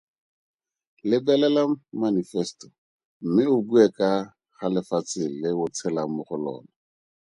Lebelela 1.09 1.63
manifeseto 2.01 2.67
mme 3.23 3.41
o 3.55 3.57
bue 3.67 3.85
ka 3.97 4.09
ga 4.57 4.67
lefatshe 4.73 5.23
le 5.39 5.49
o 5.63 5.65
tshelang 5.75 6.11
mo 6.15 6.21
go 6.27 6.35
lona. 6.43 6.71